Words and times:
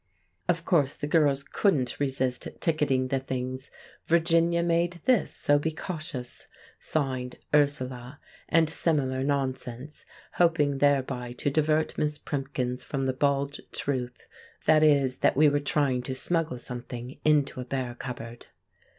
Of 0.49 0.65
course 0.65 0.95
the 0.95 1.05
girls 1.05 1.43
couldn't 1.43 1.99
resist 1.99 2.47
ticketing 2.59 3.09
the 3.09 3.19
things 3.19 3.69
"Virginia 4.07 4.63
made 4.63 4.99
this, 5.05 5.29
so 5.31 5.59
be 5.59 5.69
cautious! 5.69 6.47
(Signed) 6.79 7.37
Ursula," 7.53 8.19
and 8.49 8.67
similar 8.67 9.23
nonsense, 9.23 10.03
hoping 10.37 10.79
thereby 10.79 11.33
to 11.33 11.51
divert 11.51 11.99
Miss 11.99 12.17
Primkins 12.17 12.83
from 12.83 13.05
the 13.05 13.13
bald 13.13 13.59
truth, 13.71 14.25
viz., 14.65 15.17
that 15.17 15.37
we 15.37 15.47
were 15.47 15.59
trying 15.59 16.01
to 16.01 16.15
smuggle 16.15 16.57
something 16.57 17.19
into 17.23 17.61
a 17.61 17.65
bare 17.65 17.93
cupboard! 17.93 18.47